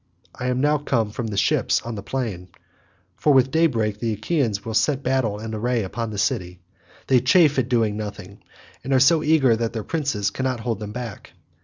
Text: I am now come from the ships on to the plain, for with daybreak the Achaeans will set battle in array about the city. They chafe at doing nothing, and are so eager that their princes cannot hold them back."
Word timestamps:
I 0.33 0.47
am 0.47 0.59
now 0.61 0.79
come 0.79 1.11
from 1.11 1.27
the 1.27 1.37
ships 1.37 1.79
on 1.83 1.91
to 1.93 1.97
the 1.97 2.01
plain, 2.01 2.47
for 3.17 3.33
with 3.35 3.51
daybreak 3.51 3.99
the 3.99 4.13
Achaeans 4.13 4.65
will 4.65 4.73
set 4.73 5.03
battle 5.03 5.39
in 5.39 5.53
array 5.53 5.83
about 5.83 6.09
the 6.09 6.17
city. 6.17 6.59
They 7.05 7.19
chafe 7.19 7.59
at 7.59 7.69
doing 7.69 7.97
nothing, 7.97 8.39
and 8.83 8.93
are 8.93 8.99
so 8.99 9.21
eager 9.21 9.55
that 9.55 9.73
their 9.73 9.83
princes 9.83 10.31
cannot 10.31 10.61
hold 10.61 10.79
them 10.79 10.91
back." 10.91 11.33